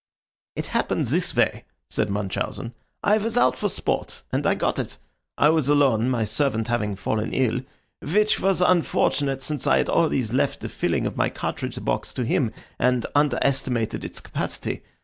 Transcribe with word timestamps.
"It 0.55 0.67
happened 0.73 1.05
this 1.09 1.35
way," 1.35 1.63
said 1.91 2.09
Munchausen. 2.09 2.73
"I 3.03 3.19
was 3.19 3.37
out 3.37 3.55
for 3.55 3.69
sport, 3.69 4.23
and 4.31 4.47
I 4.47 4.55
got 4.55 4.79
it. 4.79 4.97
I 5.37 5.49
was 5.49 5.69
alone, 5.69 6.09
my 6.09 6.23
servant 6.23 6.69
having 6.69 6.95
fallen 6.95 7.31
ill, 7.35 7.61
which 8.01 8.39
was 8.39 8.61
unfortunate, 8.61 9.43
since 9.43 9.67
I 9.67 9.77
had 9.77 9.89
always 9.89 10.33
left 10.33 10.61
the 10.61 10.69
filling 10.69 11.05
of 11.05 11.17
my 11.17 11.29
cartridge 11.29 11.85
box 11.85 12.15
to 12.15 12.25
him, 12.25 12.51
and 12.79 13.05
underestimated 13.13 14.03
its 14.03 14.19
capacity. 14.21 14.81